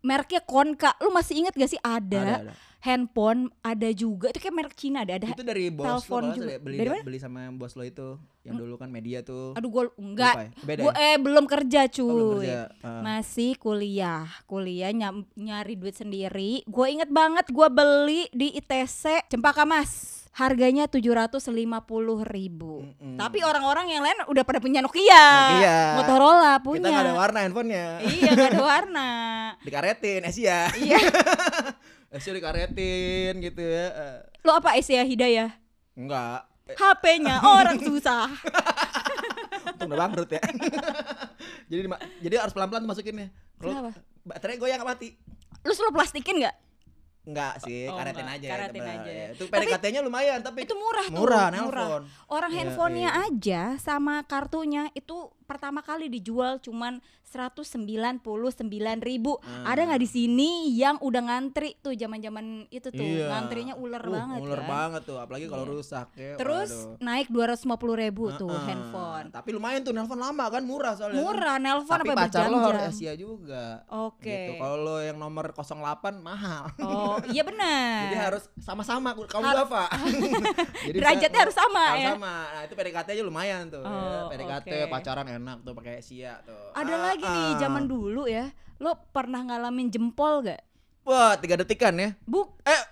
[0.00, 0.96] Mereknya Konka.
[0.98, 1.78] Lu masih inget gak sih?
[1.78, 2.52] Ada, ada, ada.
[2.82, 5.30] Handphone ada juga itu kayak merek Cina ada ada.
[5.30, 6.46] itu dari bos lo telepon kalau juga.
[6.48, 7.02] ya, beli Dari mana?
[7.02, 8.08] beli sama bos lo itu
[8.42, 10.34] yang dulu kan media tuh Aduh gue enggak.
[10.34, 10.46] Ya?
[10.60, 12.42] Beda Gue eh belum kerja Oh, belum cuy.
[12.42, 12.60] kerja.
[12.80, 12.98] Ah.
[13.00, 16.66] Masih kuliah, kuliah nyam- nyari duit sendiri.
[16.66, 20.20] Gue inget banget gue beli di ITC Cempaka Mas.
[20.32, 22.82] Harganya tujuh ratus lima puluh ribu.
[22.82, 23.14] Mm-mm.
[23.14, 25.12] Tapi orang-orang yang lain udah pada punya Nokia,
[25.52, 25.78] Nokia.
[25.94, 26.88] Motorola kita punya.
[26.88, 29.08] nggak ada warna handphonenya iya gak ada warna.
[29.68, 30.98] dikaretin Asia iya.
[32.12, 35.50] Asia dikaretin gitu ya Eh, Lo apa Asia Hidayah?
[35.92, 38.28] enggak HP-nya orang susah.
[39.72, 40.40] untung udah bangkrut ya
[41.70, 41.80] jadi
[42.18, 43.90] jadi harus pelan-pelan masukinnya kalau Kenapa?
[44.22, 45.08] baterai goyang nggak mati
[45.60, 46.56] Lu selalu plastikin nggak?
[47.22, 48.34] Enggak sih, Oh, karetin enggak.
[48.34, 48.48] aja.
[48.50, 49.06] Karetin aja.
[49.06, 51.14] Ya, Itu Tapi- PDKT-nya lumayan, tapi Itu murah tuh.
[51.14, 52.02] murah, nelpon.
[52.26, 53.22] Orang Iya, handphonenya iya.
[53.22, 58.20] aja sama kartunya itu pertama kali dijual cuman 199
[59.00, 59.38] ribu.
[59.38, 59.64] Hmm.
[59.64, 63.28] Ada nggak di sini yang udah ngantri tuh zaman-zaman itu tuh Iya.
[63.28, 64.68] ngantrinya ular Uh, banget Ular kan.
[64.68, 65.72] banget tuh, apalagi kalau Iya.
[65.72, 66.34] rusak ya.
[66.36, 66.96] Terus waduh.
[67.00, 67.64] naik 250
[67.96, 68.66] ribu tuh Heeh.
[68.66, 69.26] handphone.
[69.30, 71.14] Tapi lumayan tuh nelpon lama kan, murah soalnya.
[71.14, 71.24] kan.
[71.24, 72.92] Murah nelpon Tapi pacar lo harus.
[72.92, 73.64] Asia juga.
[73.88, 74.28] Oke.
[74.28, 74.52] Gitu.
[74.58, 76.68] Kalau lo yang nomor 08 mahal.
[76.78, 78.06] Oh iya benar.
[78.06, 79.82] Jadi harus sama-sama kamu Har- apa?
[80.88, 82.12] Jadi Derajatnya harus sama ya?
[82.12, 82.34] sama.
[82.44, 83.80] Nah, itu PDKT aja lumayan tuh.
[83.80, 83.88] ya.
[83.88, 84.90] Oh, PDKT oke.
[84.90, 86.72] pacaran enak tuh pakai Asia tuh.
[86.72, 87.58] Ada Ah, lagi nih ah.
[87.58, 88.50] zaman dulu ya.
[88.76, 90.60] Lo pernah ngalamin jempol gak?
[91.02, 92.14] Wah, tiga detikan ya.
[92.22, 92.82] Buk, Eh,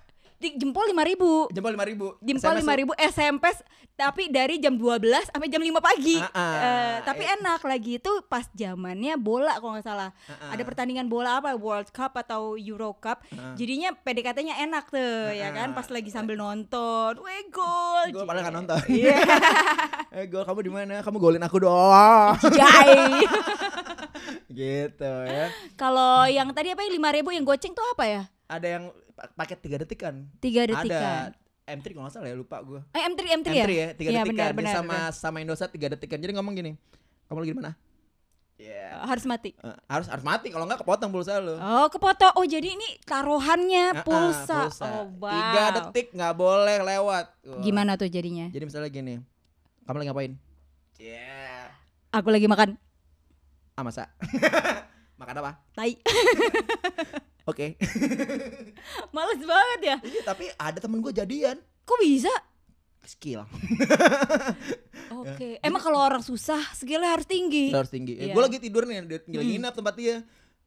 [0.41, 2.25] di jempol 5000 jempol 5000.
[2.25, 3.45] Jempol lima ribu SMP
[3.93, 6.17] tapi dari jam 12 sampai jam 5 pagi.
[6.17, 6.57] Ah, ah.
[6.57, 7.37] Eh, tapi Eh.
[7.37, 10.17] enak lagi itu pas zamannya bola kalau nggak salah.
[10.25, 10.51] Ah, ah.
[10.57, 13.21] Ada pertandingan bola apa World Cup atau Euro Cup.
[13.37, 13.53] Ah.
[13.61, 17.21] Jadinya PDKT-nya enak tuh ya kan pas lagi sambil nonton.
[17.21, 18.09] Weh gol.
[18.09, 18.81] Gue padahal nggak nonton.
[18.89, 19.21] Iya.
[20.17, 20.95] eh, gol kamu di mana?
[21.05, 22.41] Kamu golin aku doang.
[22.41, 23.29] Jai.
[24.65, 25.53] gitu ya.
[25.77, 28.23] Kalau yang tadi apa yang 5000 yang goceng tuh apa ya?
[28.51, 30.27] Ada yang pa- paket tiga detikan.
[30.37, 31.31] Tiga detik Ada kan.
[31.71, 32.83] M3 kalau nggak salah ya lupa gue.
[32.91, 33.63] Eh M3 M3, ya?
[33.63, 34.27] M3 ya, tiga Iya, detikan.
[34.27, 35.13] benar, Dia benar, sama benar.
[35.15, 36.19] sama Indosat tiga detikan.
[36.19, 36.75] Jadi ngomong gini,
[37.25, 37.73] kamu lagi di mana?
[38.59, 38.87] Iya.
[39.01, 39.55] Harus mati.
[39.55, 41.55] Eh, harus harus mati kalau nggak kepotong pulsa lu.
[41.55, 42.27] Oh, kepoto.
[42.35, 44.61] Oh, jadi ini taruhannya Ah, ah, pulsa.
[44.83, 45.31] Oh, wow.
[45.31, 47.27] Tiga detik nggak boleh lewat.
[47.47, 47.63] Wah.
[47.63, 48.51] Gimana tuh jadinya?
[48.51, 49.15] Jadi misalnya gini,
[49.87, 50.33] kamu lagi ngapain?
[50.99, 51.71] Iya.
[52.11, 52.75] Aku lagi makan
[53.73, 54.11] Ah masa?
[55.23, 55.53] Makan apa?
[55.73, 55.95] tai.
[57.51, 57.75] Oke.
[59.15, 59.97] Males banget ya.
[60.01, 61.57] Iya tapi ada temen gue jadian.
[61.83, 62.31] Kok bisa?
[63.03, 63.43] Skill.
[65.21, 65.59] Oke.
[65.61, 67.71] Emang kalau orang susah skillnya harus tinggi.
[67.71, 68.15] harus tinggi.
[68.15, 68.31] Iya.
[68.31, 69.51] Gue lagi tidur nih, tinggal Hmm.
[69.51, 70.17] nginap tempat dia.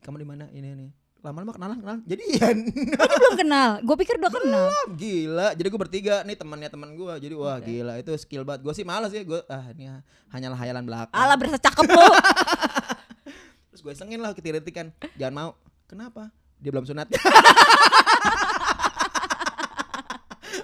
[0.02, 0.46] Kamu di mana?
[0.50, 0.90] Ini nih.
[1.24, 2.02] Lama-lama kenalan, kenalan.
[2.04, 2.58] Jadian.
[2.68, 3.70] Ini belum kenal.
[3.80, 4.68] Gue pikir udah kenal.
[4.92, 5.56] gila.
[5.56, 7.14] Jadi gue bertiga nih temannya teman gue.
[7.18, 7.66] Jadi wah Oke.
[7.66, 8.60] gila itu skill banget.
[8.62, 9.24] Gue sih malas ya.
[9.24, 9.88] Gue ah ini
[10.28, 11.16] hanyalah hayalan belaka.
[11.16, 12.04] Alah berasa cakep lo.
[13.72, 14.92] Terus gue isengin lah ketiretikan.
[15.16, 15.52] Jangan mau.
[15.88, 16.28] Kenapa?
[16.64, 17.12] Dia belum sunat.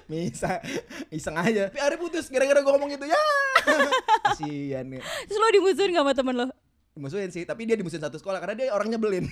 [0.09, 0.57] Bisa
[1.11, 1.69] iseng aja.
[1.69, 3.19] Tapi hari putus gara-gara gue ngomong gitu ya.
[4.31, 5.01] Kasian nih.
[5.27, 6.47] Terus lo dimusuhin gak sama temen lo?
[6.97, 9.29] Dimusuhin sih, tapi dia dimusuhin satu sekolah karena dia orangnya belin.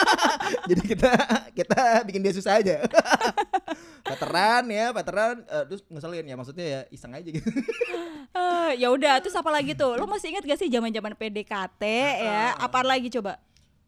[0.70, 1.12] Jadi kita
[1.52, 2.80] kita bikin dia susah aja.
[4.06, 7.42] veteran ya veteran eh, terus ngeselin ya maksudnya ya iseng aja gitu
[8.36, 9.98] Eh, ya udah terus apa lagi tuh?
[9.98, 11.82] Lo masih ingat gak sih zaman-zaman PDKT
[12.22, 12.54] ya?
[12.56, 13.42] Apa lagi coba?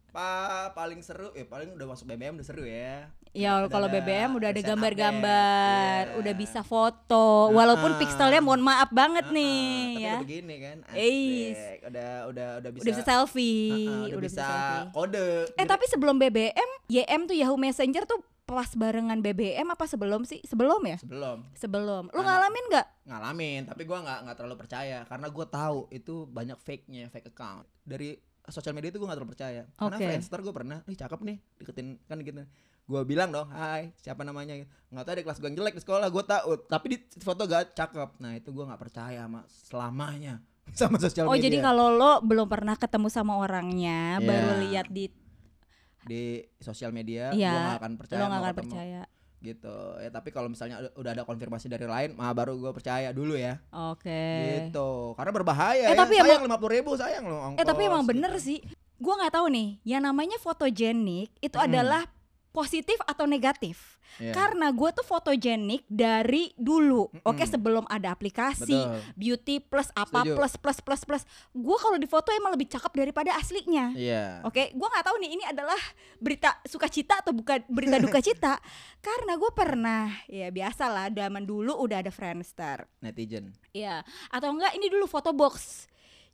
[0.09, 0.29] Pa
[0.71, 4.49] paling seru ya paling udah masuk BBM udah seru ya Ya Udah kalau BBM udah
[4.49, 7.97] ada recent gambar-gambar, update, udah bisa foto, walaupun Ah.
[7.97, 10.09] pixelnya mohon maaf banget Ah, nih tapi ya.
[10.09, 11.77] udah begini kan asik.
[11.85, 14.85] udah udah udah bisa Udah bisa selfie, Ah, ah, udah, bisa, selfie.
[14.91, 20.25] kode Eh tapi sebelum BBM, YM tuh Yahoo Messenger tuh pas barengan BBM apa sebelum
[20.25, 20.41] sih?
[20.41, 20.97] Sebelum ya?
[20.97, 22.09] sebelum Sebelum.
[22.09, 22.87] Lu Anak- ngalamin nggak?
[23.05, 27.29] ngalamin tapi gua nggak nggak terlalu percaya karena gua tahu itu banyak fake nya fake
[27.29, 28.17] account dari
[28.49, 29.63] sosial media itu gua nggak terlalu percaya.
[29.71, 30.05] Karena Oke.
[30.05, 32.41] Friendster gua pernah nih cakep nih deketin kan gitu.
[32.83, 34.57] Gua bilang dong hai siapa namanya?
[34.89, 36.49] Nggak tahu di kelas gua yang jelek di sekolah gua tahu.
[36.63, 38.09] Tapi di foto gak cakep.
[38.17, 40.33] Nah itu gua nggak percaya sama selamanya
[40.79, 41.45] sama sosial Oh media.
[41.45, 44.25] jadi kalau lo belum pernah ketemu sama orangnya, Iya.
[44.25, 45.05] baru lihat di
[45.99, 49.01] di sosial media Iya, gua gak akan percaya lo nggak akan percaya.
[49.39, 53.33] Gitu ya tapi kalau misalnya udah- ada konfirmasi dari lain mah baru gua percaya dulu
[53.33, 54.67] ya Oke.
[54.67, 58.03] gitu karena berbahaya Eh, ya tapi sayang lima puluh ribu sayang loh Eh tapi emang
[58.03, 58.43] bener gitu.
[58.45, 58.59] sih.
[58.99, 61.65] Gua nggak tahu nih, yang namanya fotogenik itu Mm.
[61.65, 62.03] adalah
[62.49, 63.99] positif atau negatif.
[64.17, 64.33] Iya.
[64.33, 67.07] Karena gue tuh fotogenik dari dulu.
[67.21, 67.53] Oke, Mm-mm.
[67.53, 68.99] sebelum ada aplikasi Betul.
[69.13, 70.35] beauty plus apa Setuju.
[70.35, 71.23] plus plus plus plus.
[71.53, 73.93] Gue kalau di foto emang lebih cakep daripada aslinya.
[73.93, 74.41] Iya.
[74.43, 75.77] Oke, gua nggak tahu nih ini adalah
[76.17, 78.57] berita sukacita atau bukan berita duka cita.
[78.99, 82.89] Karena gue pernah, ya biasa lah, zaman dulu udah ada Friendster.
[83.05, 83.53] Netizen.
[83.71, 84.01] Iya,
[84.33, 85.85] atau enggak ini dulu foto box.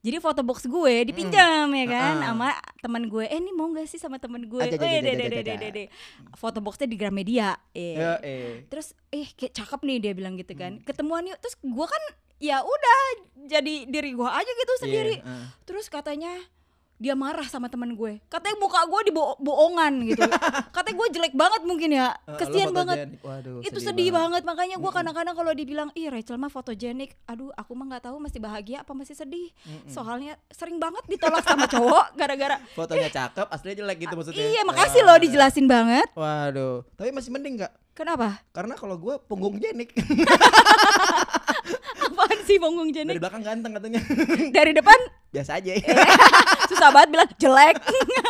[0.06, 2.26] Jadi foto box gue dipinjam ya kan Ah.
[2.30, 3.26] sama teman gue.
[3.26, 4.62] Eh ini mau gak sih sama teman gue?
[4.62, 5.88] Aja, Eh, deh, deh, deh, deh.
[6.36, 7.58] Foto boxnya di Gramedia.
[7.74, 7.98] Eh.
[8.68, 10.62] Terus eh kayak cakep nih dia bilang gitu Hmm.
[10.62, 10.74] kan.
[10.86, 11.42] Ketemuan yuk.
[11.42, 12.04] Terus gue kan
[12.38, 13.00] ya udah
[13.48, 15.16] jadi diri gue aja gitu sendiri.
[15.18, 15.46] Iya, ah.
[15.64, 16.30] Terus katanya
[16.96, 18.24] dia marah sama teman gue.
[18.32, 20.24] Katanya muka gue dibohongan gitu.
[20.76, 22.16] Katanya gue jelek banget mungkin ya.
[22.24, 23.20] Eh, Kesian banget.
[23.20, 24.48] Waduh, Itu sedih banget.
[24.48, 28.40] Makanya gue kadang-kadang kalau dibilang, "Ih, Rachel mah fotogenik." Aduh, aku mah nggak tahu masih
[28.40, 29.52] bahagia apa masih sedih.
[29.68, 29.92] Mm-mm.
[29.92, 34.46] Soalnya sering banget ditolak sama cowok gara-gara Fotonya cakep, aslinya jelek gitu maksudnya.
[34.48, 36.08] Iya, makasih loh dijelasin banget.
[36.16, 37.74] Waduh, tapi masih mending nggak?
[37.96, 38.44] Kenapa?
[38.52, 39.96] Karena kalau gue punggung jenik
[42.46, 43.20] sih punggung dari jenik?
[43.20, 44.02] belakang ganteng katanya.
[44.56, 45.00] Dari depan
[45.36, 45.76] Biasa aja.
[46.72, 47.76] susah banget bilang jelek.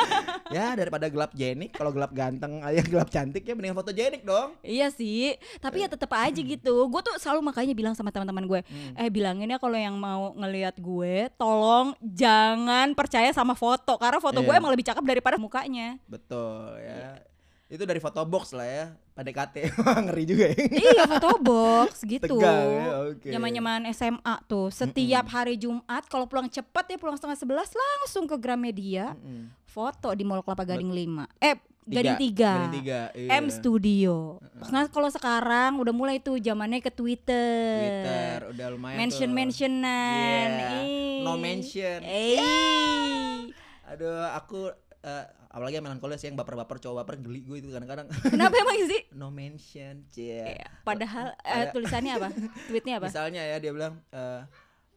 [0.58, 4.58] ya daripada gelap jenik, kalau gelap ganteng, aja gelap cantik ya mendingan fotogenik dong.
[4.66, 6.74] Iya sih, tapi ya tetap aja gitu.
[6.90, 8.98] Gue tuh selalu makanya bilang sama teman-teman gue, Hmm.
[8.98, 14.42] eh bilangin ya kalau yang mau ngelihat gue, tolong jangan percaya sama foto karena foto
[14.42, 14.58] gue Iya.
[14.58, 16.02] emang lebih cakep daripada mukanya.
[16.10, 17.22] Betul ya.
[17.66, 18.86] Itu dari foto box lah ya.
[19.16, 19.56] PDKT
[20.06, 20.58] ngeri juga ya.
[20.70, 22.36] iya foto box gitu.
[22.38, 23.30] Tegang ya, oke.
[23.32, 28.36] Zaman-zaman SMA tuh, setiap hari Jumat kalau pulang cepet ya pulang setengah sebelas langsung ke
[28.36, 29.50] Gramedia, Mm-mm.
[29.66, 32.34] foto di Mall Kelapa Gading 5 Eh, Gading 3.
[32.34, 33.00] Gading tiga.
[33.14, 33.30] Iya.
[33.40, 34.42] M Studio.
[34.70, 37.78] Nah, kalau sekarang udah mulai tuh zamannya ke Twitter.
[37.78, 39.38] Twitter udah lumayan mention tuh.
[39.38, 40.70] mentionan Iya.
[40.82, 41.22] Ih.
[41.22, 42.00] No mention.
[42.04, 43.54] Eh.
[43.86, 44.74] Aduh, aku
[45.06, 49.02] eh, apalagi yang melankolis yang baper-baper cowok baper geli gue itu kadang-kadang kenapa emang sih
[49.20, 50.60] no mention, cie.
[50.60, 52.30] Iya, padahal Ada- tulisannya apa
[52.68, 54.42] tweetnya apa Misalnya ya dia bilang eh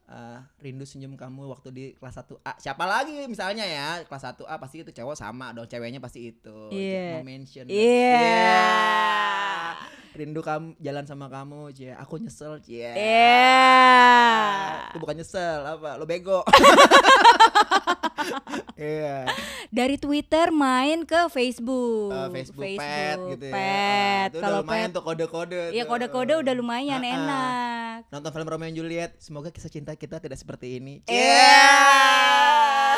[0.09, 2.57] eh, rindu senyum kamu waktu di kelas 1A.
[2.57, 6.73] Siapa lagi misalnya ya, kelas 1A pasti itu cowok sama dong, ceweknya pasti itu.
[6.73, 7.21] Iya.
[7.21, 7.69] No mention.
[7.69, 8.17] Iya.
[8.17, 8.57] Iya.
[10.19, 11.95] Rindu kamu jalan sama kamu, cie.
[11.95, 12.91] Aku nyesel, cie.
[12.91, 14.91] Iya.
[14.91, 15.95] Itu bukan nyesel, apa?
[15.95, 16.43] Lo bego.
[18.77, 19.25] Iya.
[19.71, 23.51] dari Twitter main ke Facebook Eh, Facebook, pet gitu ya.
[23.51, 24.29] pet.
[24.31, 25.61] Udah kalau lumayan pet tuh kode-kode.
[25.73, 27.17] ya kode-kode udah lumayan Ah, ah.
[27.17, 31.01] enak Nonton film Romeo and Juliet, semoga kisah cinta kita tidak seperti ini.
[31.05, 32.28] Iya.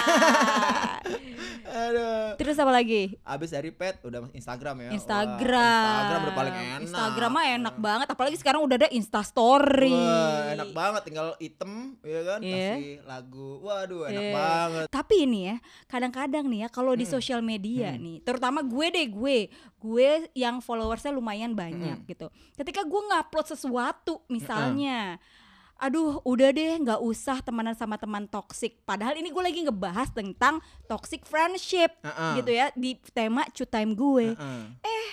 [1.70, 2.34] Aduh.
[2.34, 4.88] terus apa lagi Abis dari pet udah Instagram ya.
[4.88, 6.80] Wah, Instagram Instagram udah paling enak.
[6.82, 11.72] Instagram mah enak banget apalagi sekarang udah ada Insta Story Wah, enak banget tinggal item
[12.02, 12.70] ya kan Iya.
[12.74, 13.48] kasih lagu.
[13.62, 14.34] Waduh, enak Iya.
[14.34, 14.86] banget.
[14.90, 17.12] Tapi ini ya, kadang-kadang nih ya kalau di Hmm.
[17.12, 18.02] sosial media Hmm.
[18.02, 19.38] nih, terutama gue deh gue,
[19.78, 22.08] gue yang followersnya lumayan banyak Hmm.
[22.08, 22.26] gitu.
[22.52, 25.22] Ketika gue ngupload sesuatu misalnya,
[25.80, 28.76] aduh udah deh nggak usah temenan sama teman toxic.
[28.84, 32.44] Padahal ini gue lagi ngebahas tentang toxic friendship Heeh.
[32.44, 34.36] gitu ya di tema Cu Time gue.
[34.36, 35.04] Heeh.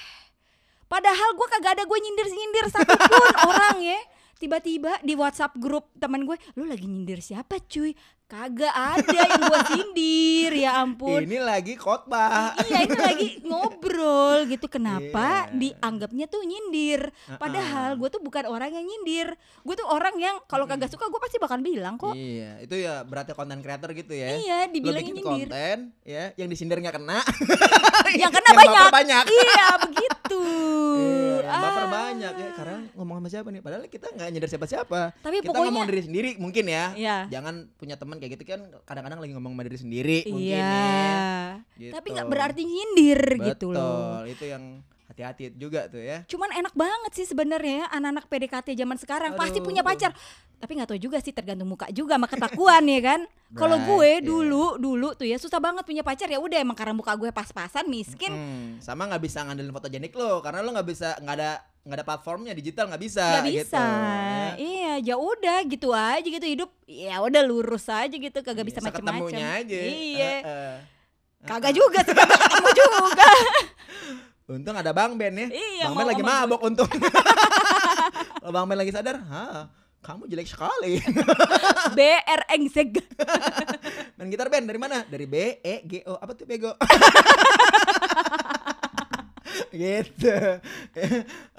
[0.87, 3.99] Padahal gue kagak ada gue nyindir-nyindir satupun orang ya.
[4.37, 7.97] Tiba-tiba di WhatsApp grup teman gue, lu lagi nyindir siapa cuy?
[8.27, 11.23] Kagak ada yang gue sindir, ya ampun.
[11.23, 12.59] Ini lagi khotbah.
[12.59, 15.55] Iya ini lagi ngobrol gitu Kenapa Iya.
[15.55, 17.07] dianggapnya tuh nyindir
[17.39, 19.31] Padahal gue tuh bukan orang yang nyindir
[19.63, 22.99] Gue tuh orang yang kalau kagak suka gue pasti bakal bilang kok Iya, itu ya
[23.01, 24.35] berarti konten creator gitu ya.
[24.35, 27.23] Iya bikin nyindir konten ya, yang disindir nggak kena.
[28.11, 29.23] Yang kena yang banyak banyak.
[29.23, 31.89] Iya begitu Iya, yang baper Ah.
[31.89, 32.49] banyak ya.
[33.17, 36.65] sama siapa nih padahal kita nggak nyadar siapa-siapa Tapi kita pokoknya- ngomong diri sendiri mungkin
[36.65, 37.17] ya Iya.
[37.29, 40.81] jangan punya teman kayak gitu kan kadang-kadang lagi ngomong sama diri sendiri mungkin Iya.
[41.77, 42.15] ya Tapi Gitu.
[42.15, 44.21] nggak berarti nyindir gitu Betul, loh.
[44.25, 44.63] itu yang
[45.17, 49.57] hati-hati juga tuh ya Cuman enak banget sih sebenarnya ya, anak-anak PDKT zaman sekarang pasti
[49.57, 49.65] Aduh.
[49.65, 50.13] punya pacar.
[50.61, 53.19] Tapi nggak tahu juga sih tergantung muka juga sama ketakuan ya kan.
[53.59, 54.21] Kalau gue iya.
[54.21, 57.89] dulu dulu tuh ya susah banget punya pacar ya udah emang karena muka gue pas-pasan
[57.89, 58.29] miskin.
[58.29, 61.51] Hmm, sama nggak bisa ngandelin fotogenik lo karena lo nggak bisa nggak ada
[61.87, 64.51] nggak ada platformnya digital nggak bisa Gak gitu, bisa, ya.
[64.59, 68.91] iya, ya udah gitu aja gitu hidup, ya udah lurus aja gitu, kagak bisa Iya,
[68.91, 69.23] macam-macam.
[69.23, 70.75] seketemunya aja Iya, Heeh.
[71.47, 73.27] kagak juga sih, kagak ketemu juga.
[74.47, 75.47] untung ada bang Ben ya.
[75.51, 76.31] Iya, bang Ben lagi gue.
[76.31, 76.87] mabok untung.
[78.39, 79.67] Kalau bang Ben lagi sadar Hah,
[79.99, 81.03] kamu jelek sekali.
[81.97, 82.95] BR engseg.
[84.15, 85.03] main gitar Ben dari mana?
[85.03, 86.15] Dari B E G O.
[86.15, 86.71] Apa tuh bego?
[89.67, 90.31] Gitu.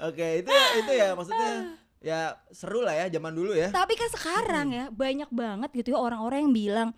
[0.01, 3.69] Oke itu itu ya maksudnya ya seru lah ya zaman dulu ya.
[3.69, 6.89] Tapi kan sekarang ya banyak banget gitu ya orang-orang yang bilang,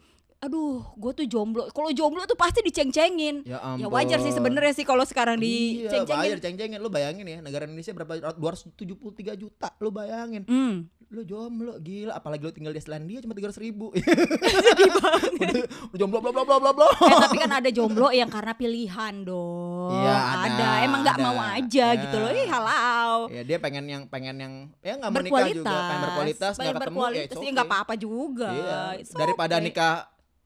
[0.41, 1.69] aduh, gue tuh jomblo.
[1.69, 3.45] Kalau jomblo tuh pasti diceng-cengin.
[3.45, 6.21] ya Ya wajar sih sebenarnya sih kalau sekarang Iya, diceng-cengin.
[6.25, 6.79] bayar ceng-cengin.
[6.81, 9.69] Lu bayangin ya, negara Indonesia berapa 273 juta.
[9.77, 10.43] Lu bayangin.
[10.49, 10.89] Hmm.
[11.11, 13.91] Lu jomblo gila, apalagi lu tinggal di Selandia cuma 300 ribu.
[14.63, 15.31] Sedih banget.
[15.35, 15.53] udah,
[15.91, 16.87] udah jomblo bla bla bla bla bla.
[16.87, 19.91] eh tapi kan ada jomblo yang karena pilihan dong.
[19.91, 20.15] Iya,
[20.47, 21.25] ada, Emang nggak ada.
[21.27, 21.99] mau aja Ya.
[21.99, 22.31] gitu loh.
[22.31, 23.15] Ih halau.
[23.27, 26.71] Ya dia pengen yang pengen yang ya nggak mau nikah juga, pengen berkualitas, nggak ketemu
[26.71, 26.79] ya.
[26.79, 27.51] berkualitas, ya okay.
[27.51, 28.49] nggak apa-apa juga.
[28.49, 28.79] Iya.
[29.11, 29.65] Daripada okay.
[29.67, 29.93] nikah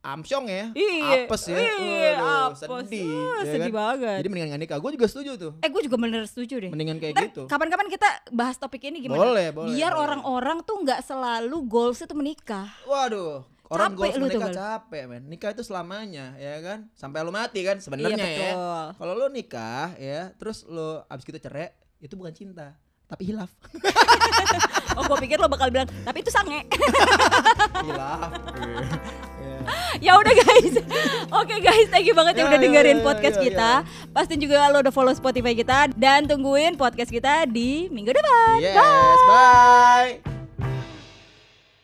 [0.08, 1.26] amsyong ya, Iya.
[1.26, 1.58] apes ya.
[1.58, 2.60] Iya, Waduh, apes.
[2.62, 3.10] sedih.
[3.10, 3.74] Ah, ya sedih kan?
[3.76, 4.16] banget.
[4.22, 4.78] Jadi mendingan nikah.
[4.78, 5.52] Gue juga setuju tuh.
[5.60, 6.70] Eh gue juga bener setuju deh.
[6.70, 7.42] Mendingan kayak Ntar gitu.
[7.46, 9.18] Kapan-kapan kita bahas topik ini gimana?
[9.20, 12.70] Boleh, boleh, Biar orang-orang tuh nggak selalu goals itu menikah.
[12.84, 14.56] Waduh, orang Capek goals lu tuh, menikah Gal.
[14.56, 15.24] capek men.
[15.26, 16.80] Nikah itu selamanya, ya kan?
[16.94, 18.54] Sampai lu mati kan sebenarnya Iya, ya.
[18.94, 23.50] Kalau lu nikah ya, terus lu abis gitu cerai, itu bukan cinta, tapi hilaf.
[24.96, 26.64] Oh gue pikir lo bakal bilang, tapi itu sange.
[27.84, 28.32] hilaf.
[30.04, 30.76] Ya udah guys.
[31.32, 33.72] Oke guys, thank you banget yang Ya, udah ya, dengerin podcast kita.
[34.12, 38.60] Pastiin juga lo udah follow Spotify kita dan tungguin podcast kita di minggu depan.
[38.60, 38.76] Yes,
[39.28, 40.35] bye.